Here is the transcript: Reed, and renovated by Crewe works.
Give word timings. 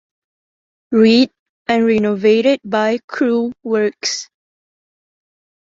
Reed, 0.91 1.29
and 1.67 1.85
renovated 1.85 2.59
by 2.65 2.97
Crewe 3.05 3.53
works. 3.61 4.31